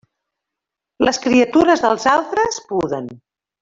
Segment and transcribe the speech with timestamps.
[1.09, 3.17] Les criatures dels altres puden.